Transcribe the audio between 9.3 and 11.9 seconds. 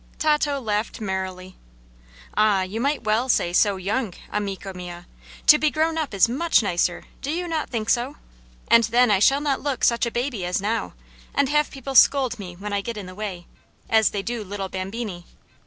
not look such a baby as now, and have